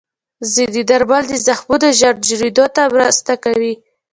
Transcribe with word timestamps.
ځینې 0.53 0.81
درمل 0.89 1.23
د 1.29 1.33
زخمونو 1.47 1.87
ژر 1.99 2.15
جوړېدو 2.27 2.65
ته 2.75 2.81
مرسته 2.93 3.33
کوي. 3.43 3.73